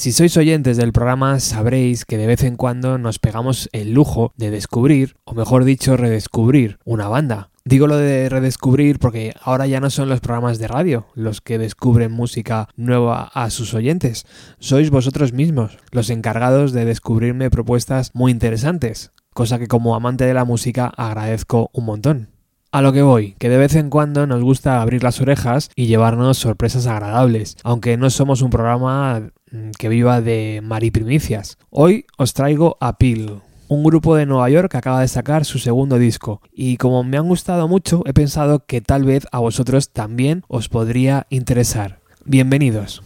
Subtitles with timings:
[0.00, 4.32] Si sois oyentes del programa sabréis que de vez en cuando nos pegamos el lujo
[4.34, 7.50] de descubrir, o mejor dicho, redescubrir una banda.
[7.66, 11.58] Digo lo de redescubrir porque ahora ya no son los programas de radio los que
[11.58, 14.24] descubren música nueva a sus oyentes,
[14.58, 20.32] sois vosotros mismos los encargados de descubrirme propuestas muy interesantes, cosa que como amante de
[20.32, 22.39] la música agradezco un montón.
[22.72, 25.86] A lo que voy, que de vez en cuando nos gusta abrir las orejas y
[25.86, 31.58] llevarnos sorpresas agradables, aunque no somos un programa mm, que viva de mariprimicias.
[31.70, 35.58] Hoy os traigo a Peel, un grupo de Nueva York que acaba de sacar su
[35.58, 39.90] segundo disco, y como me han gustado mucho, he pensado que tal vez a vosotros
[39.90, 41.98] también os podría interesar.
[42.24, 43.02] Bienvenidos.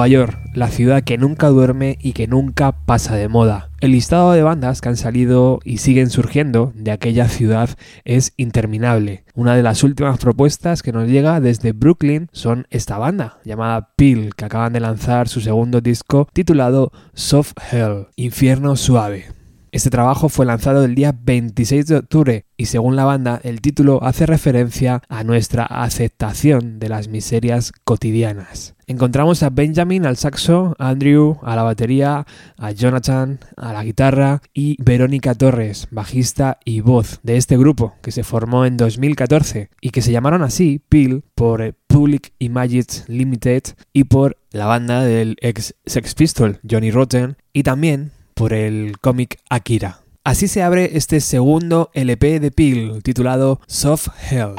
[0.00, 3.68] Nueva York, la ciudad que nunca duerme y que nunca pasa de moda.
[3.82, 7.68] El listado de bandas que han salido y siguen surgiendo de aquella ciudad
[8.06, 9.24] es interminable.
[9.34, 14.34] Una de las últimas propuestas que nos llega desde Brooklyn son esta banda llamada Peel,
[14.34, 19.26] que acaban de lanzar su segundo disco titulado Soft Hell, Infierno Suave.
[19.72, 24.02] Este trabajo fue lanzado el día 26 de octubre y según la banda el título
[24.02, 28.74] hace referencia a nuestra aceptación de las miserias cotidianas.
[28.90, 32.26] Encontramos a Benjamin al saxo, a Andrew a la batería,
[32.58, 38.10] a Jonathan a la guitarra y Verónica Torres, bajista y voz de este grupo que
[38.10, 44.04] se formó en 2014 y que se llamaron así, Peel, por Public Images Limited y
[44.04, 50.00] por la banda del ex Sex Pistol, Johnny Rotten, y también por el cómic Akira.
[50.24, 54.56] Así se abre este segundo LP de Peel titulado Soft Hell.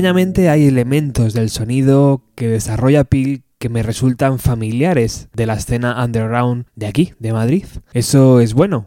[0.00, 6.02] Extrañamente hay elementos del sonido que desarrolla Peel que me resultan familiares de la escena
[6.02, 7.66] underground de aquí, de Madrid.
[7.92, 8.86] Eso es bueno.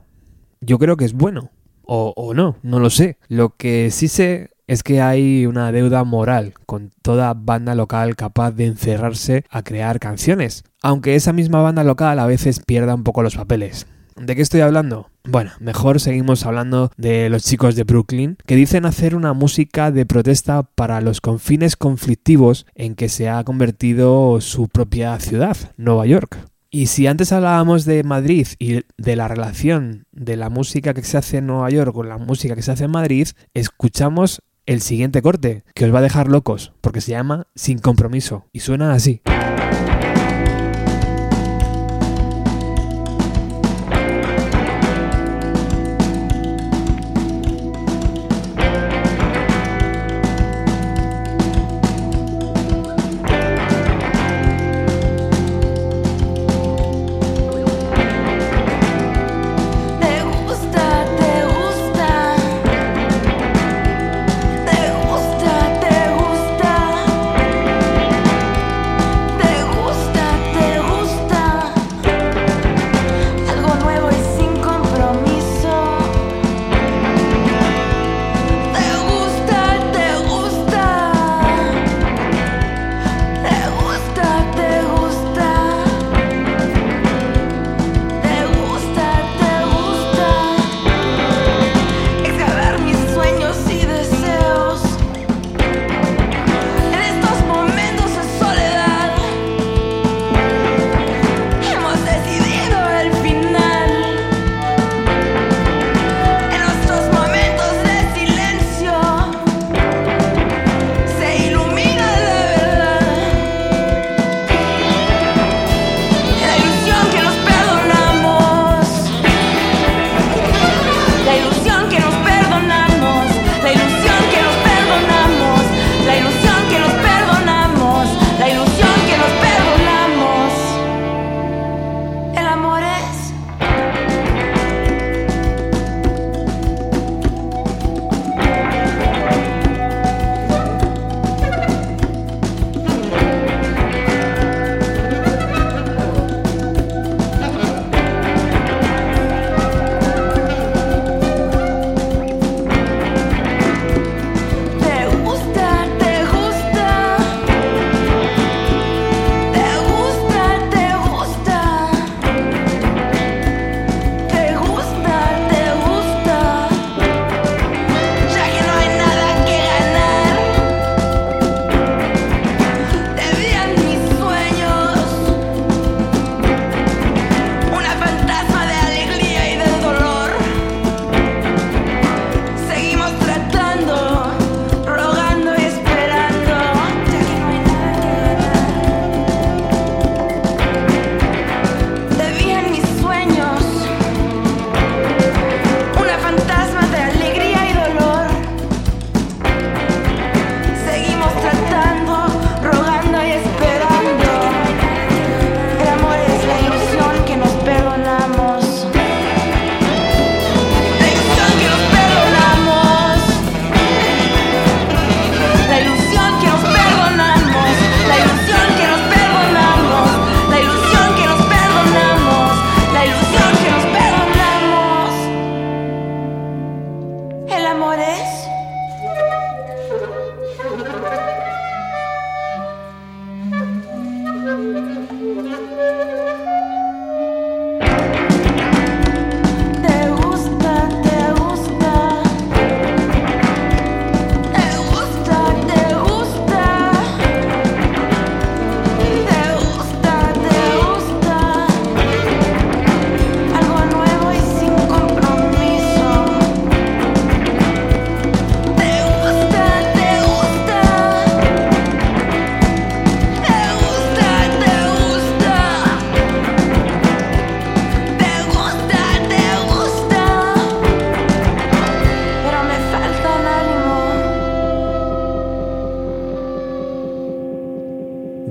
[0.60, 1.52] Yo creo que es bueno.
[1.84, 3.20] O, o no, no lo sé.
[3.28, 8.50] Lo que sí sé es que hay una deuda moral con toda banda local capaz
[8.50, 13.22] de encerrarse a crear canciones, aunque esa misma banda local a veces pierda un poco
[13.22, 13.86] los papeles.
[14.16, 15.10] ¿De qué estoy hablando?
[15.24, 20.06] Bueno, mejor seguimos hablando de los chicos de Brooklyn, que dicen hacer una música de
[20.06, 26.38] protesta para los confines conflictivos en que se ha convertido su propia ciudad, Nueva York.
[26.70, 31.18] Y si antes hablábamos de Madrid y de la relación de la música que se
[31.18, 35.22] hace en Nueva York con la música que se hace en Madrid, escuchamos el siguiente
[35.22, 39.22] corte, que os va a dejar locos, porque se llama Sin compromiso, y suena así.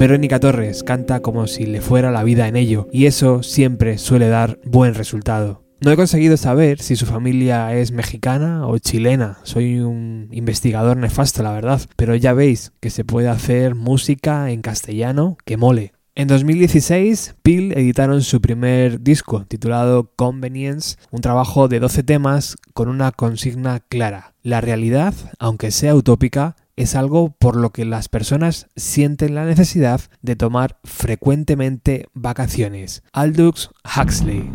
[0.03, 4.27] Verónica Torres canta como si le fuera la vida en ello, y eso siempre suele
[4.27, 5.63] dar buen resultado.
[5.81, 9.39] No he conseguido saber si su familia es mexicana o chilena.
[9.45, 11.83] Soy un investigador nefasto, la verdad.
[11.95, 15.93] Pero ya veis que se puede hacer música en castellano que mole.
[16.17, 22.89] En 2016, Peel editaron su primer disco titulado Convenience, un trabajo de 12 temas con
[22.89, 24.35] una consigna clara.
[24.43, 30.01] La realidad, aunque sea utópica, es algo por lo que las personas sienten la necesidad
[30.23, 33.03] de tomar frecuentemente vacaciones.
[33.13, 34.51] Aldous Huxley.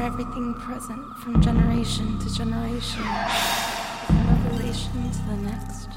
[0.00, 3.02] Everything present from generation to generation,
[4.06, 5.93] from revelation to the next.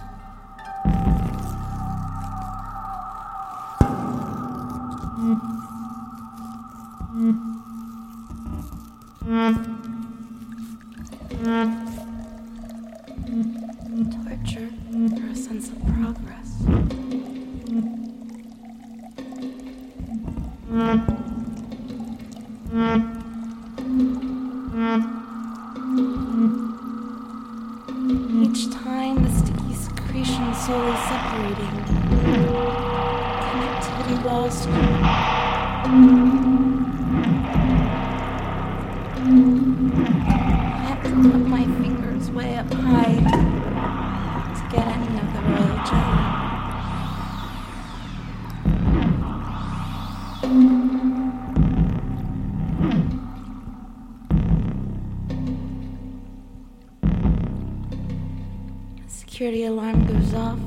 [59.37, 60.57] Security alarm goes off,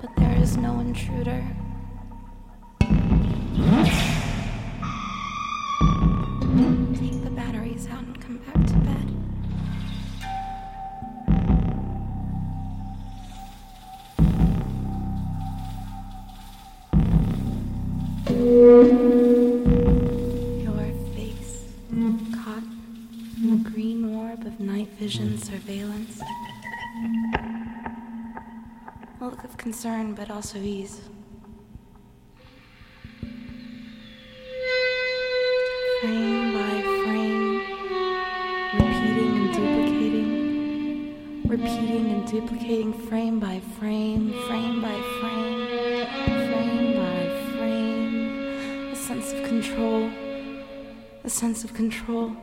[0.00, 1.44] but there is no intruder.
[29.76, 31.02] Concern, but also ease.
[36.00, 37.60] Frame by frame,
[38.72, 40.32] repeating and duplicating,
[41.46, 45.66] repeating and duplicating frame by frame, frame by frame,
[46.24, 47.20] frame by
[47.52, 48.92] frame.
[48.92, 50.10] A sense of control,
[51.22, 52.34] a sense of control,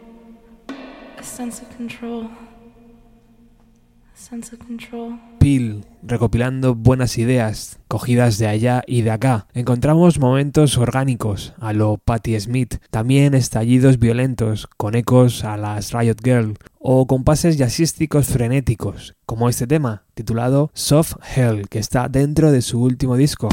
[1.18, 2.30] a sense of control.
[5.39, 9.48] Peel, recopilando buenas ideas, cogidas de allá y de acá.
[9.53, 16.17] Encontramos momentos orgánicos, a lo Patti Smith, también estallidos violentos, con ecos a las Riot
[16.24, 22.62] Girl, o compases jazzísticos frenéticos, como este tema, titulado Soft Hell, que está dentro de
[22.62, 23.50] su último disco.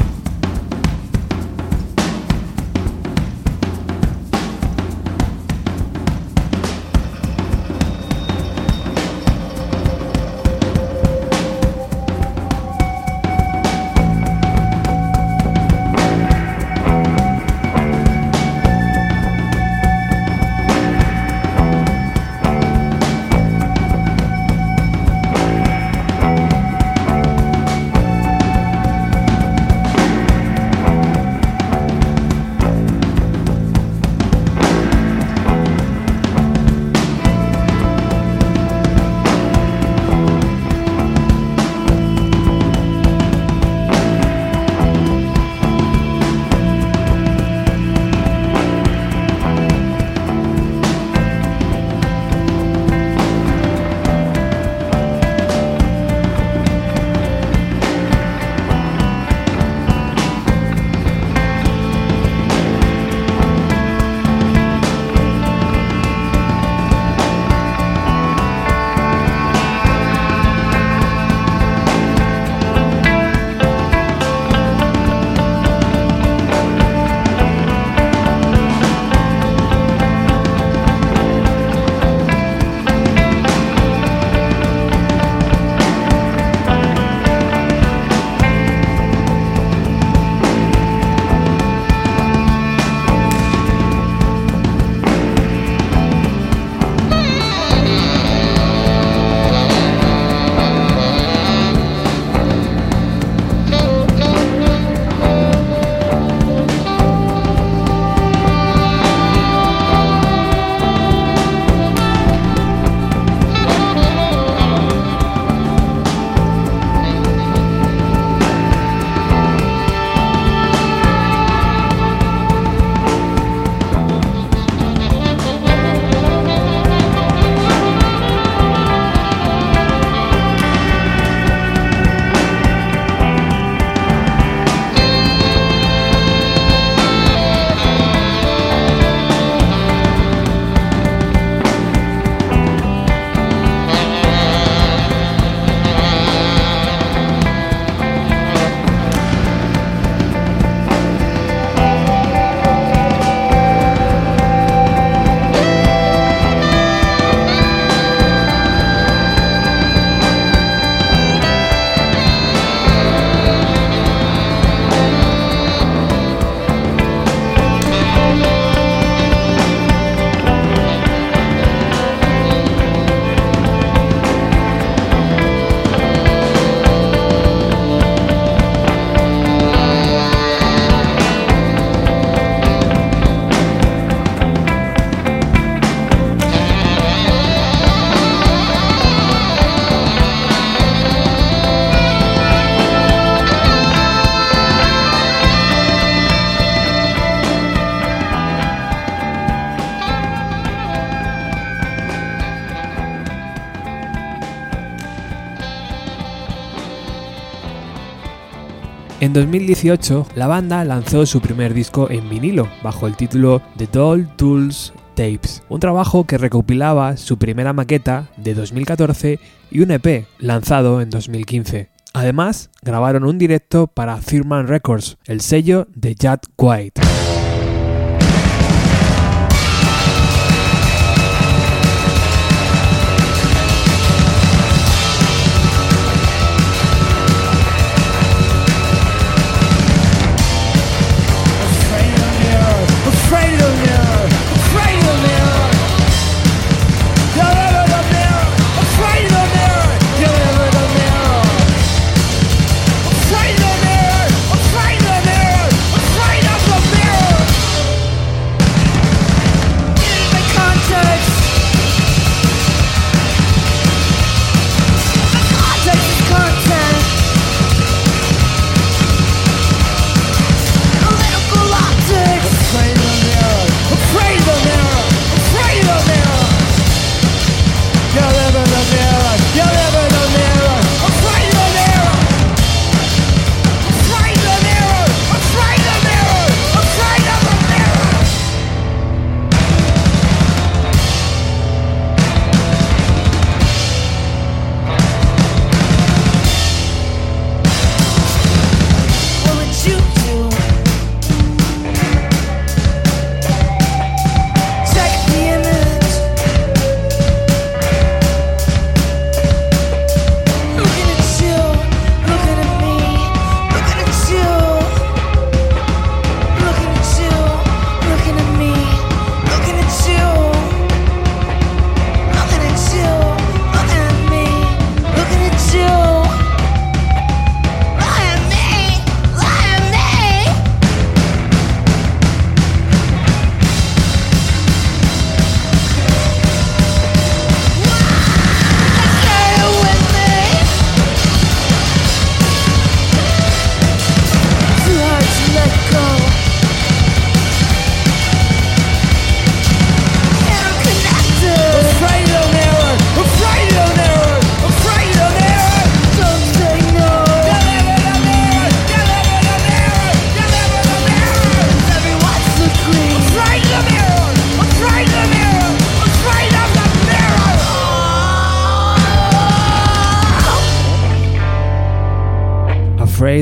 [209.31, 214.27] En 2018, la banda lanzó su primer disco en vinilo, bajo el título The Doll
[214.35, 219.39] Tools Tapes, un trabajo que recopilaba su primera maqueta de 2014
[219.71, 221.89] y un EP lanzado en 2015.
[222.11, 226.99] Además, grabaron un directo para Thurman Records, el sello de Jack White.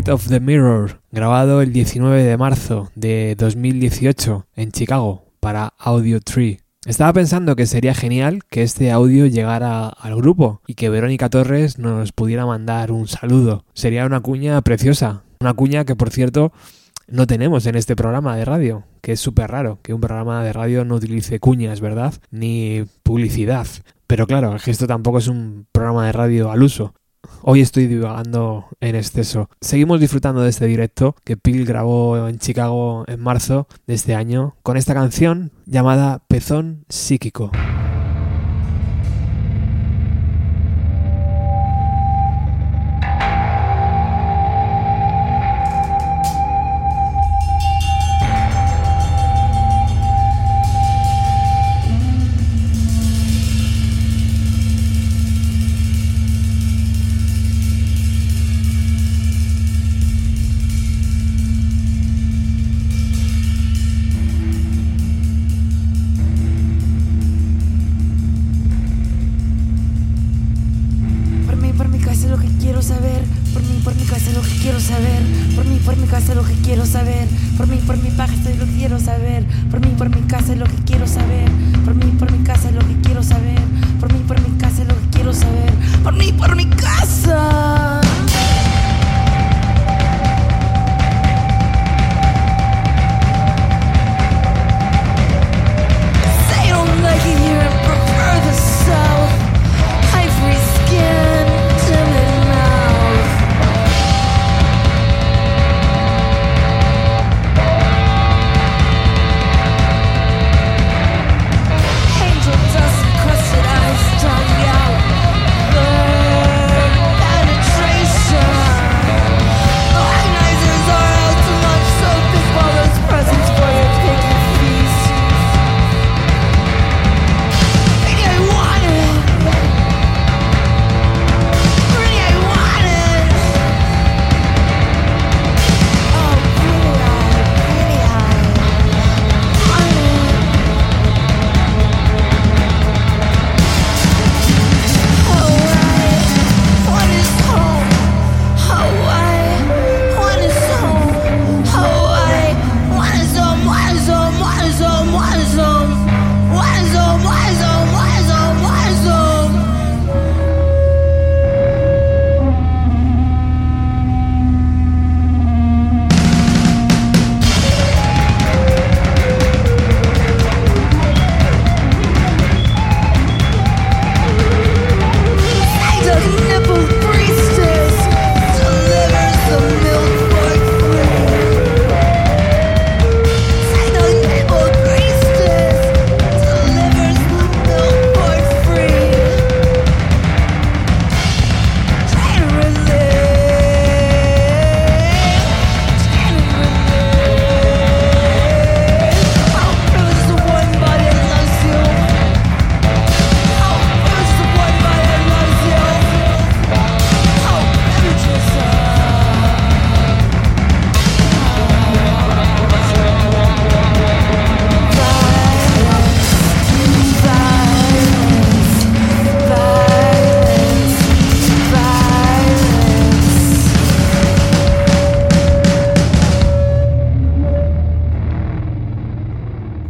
[0.10, 6.60] Of the Mirror, grabado el 19 de marzo de 2018 en Chicago para Audio Tree.
[6.86, 11.78] Estaba pensando que sería genial que este audio llegara al grupo y que Verónica Torres
[11.78, 13.66] nos pudiera mandar un saludo.
[13.74, 16.52] Sería una cuña preciosa, una cuña que por cierto
[17.08, 20.54] no tenemos en este programa de radio, que es súper raro que un programa de
[20.54, 22.14] radio no utilice cuñas, ¿verdad?
[22.32, 23.68] Ni publicidad.
[24.08, 26.96] Pero claro, esto tampoco es un programa de radio al uso.
[27.42, 29.50] Hoy estoy divagando en exceso.
[29.62, 34.56] Seguimos disfrutando de este directo que Pil grabó en Chicago en marzo de este año
[34.62, 37.52] con esta canción llamada Pezón Psíquico.
[74.20, 75.24] casa lo que quiero saber.
[75.56, 77.28] Por mí, por mi casa lo que quiero saber.
[77.58, 79.46] Por mí, por mi paja lo que quiero saber.
[79.72, 81.50] Por mí, por mi casa lo que quiero saber.
[81.86, 83.60] Por mí, por mi casa lo que quiero saber.
[84.00, 85.74] Por mí, por mi casa lo que quiero saber.
[86.04, 88.02] Por mí, por mi casa.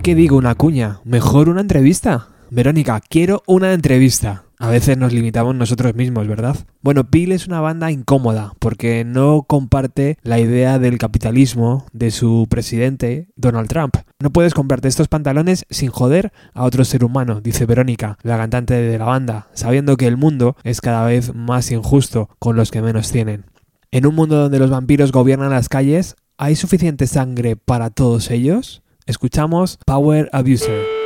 [0.10, 1.02] ¿Qué digo una cuña?
[1.04, 2.30] Mejor una entrevista.
[2.50, 4.46] Verónica, quiero una entrevista.
[4.58, 6.56] A veces nos limitamos nosotros mismos, ¿verdad?
[6.82, 12.48] Bueno, Peel es una banda incómoda porque no comparte la idea del capitalismo de su
[12.50, 13.98] presidente, Donald Trump.
[14.20, 18.74] No puedes comprarte estos pantalones sin joder a otro ser humano, dice Verónica, la cantante
[18.74, 22.82] de la banda, sabiendo que el mundo es cada vez más injusto con los que
[22.82, 23.46] menos tienen.
[23.92, 28.82] En un mundo donde los vampiros gobiernan las calles, ¿hay suficiente sangre para todos ellos?
[29.10, 30.99] Escuchamos Power Abuser.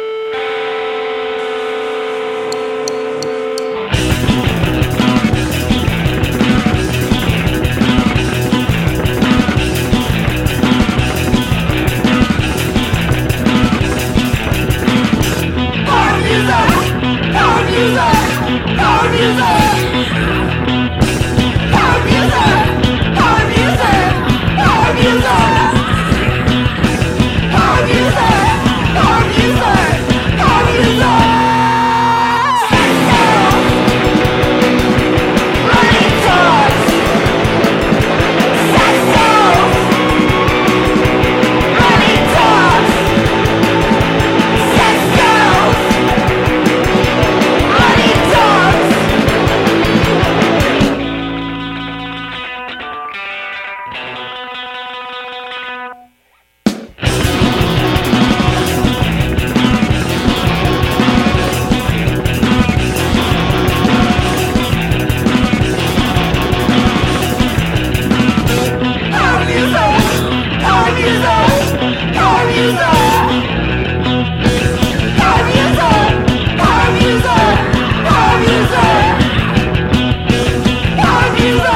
[81.43, 81.72] you.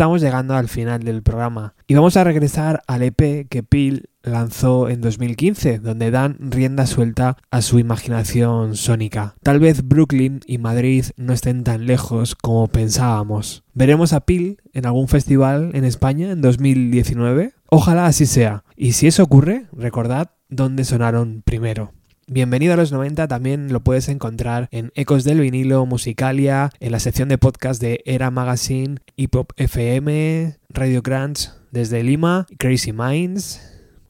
[0.00, 4.88] Estamos llegando al final del programa y vamos a regresar al EP que Peel lanzó
[4.88, 9.34] en 2015, donde dan rienda suelta a su imaginación sónica.
[9.42, 13.62] Tal vez Brooklyn y Madrid no estén tan lejos como pensábamos.
[13.74, 17.52] ¿Veremos a Peel en algún festival en España en 2019?
[17.66, 18.64] Ojalá así sea.
[18.76, 21.92] Y si eso ocurre, recordad dónde sonaron primero.
[22.32, 27.00] Bienvenido a los 90 también lo puedes encontrar en Ecos del Vinilo, Musicalia, en la
[27.00, 33.60] sección de podcast de Era Magazine, Hip Hop FM, Radio Crunch desde Lima, Crazy Minds.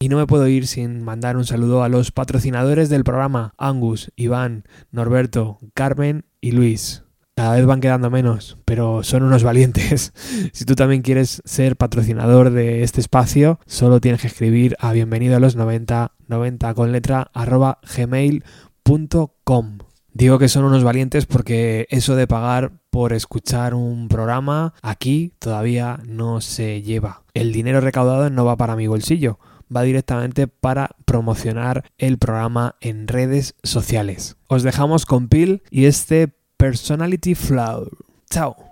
[0.00, 4.12] Y no me puedo ir sin mandar un saludo a los patrocinadores del programa, Angus,
[4.16, 7.04] Iván, Norberto, Carmen y Luis.
[7.40, 10.12] Cada vez van quedando menos, pero son unos valientes.
[10.53, 15.38] si tú también quieres ser patrocinador de este espacio, solo tienes que escribir a bienvenido
[15.38, 19.79] a los 90 90 con letra arroba gmail.com.
[20.12, 25.98] Digo que son unos valientes porque eso de pagar por escuchar un programa aquí todavía
[26.05, 27.22] no se lleva.
[27.33, 29.38] El dinero recaudado no va para mi bolsillo,
[29.74, 34.37] va directamente para promocionar el programa en redes sociales.
[34.46, 37.88] Os dejamos con Pil y este Personality Flow.
[38.30, 38.69] Chao.